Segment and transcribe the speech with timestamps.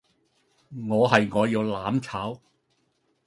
[0.89, 2.41] 我係「我要攬炒」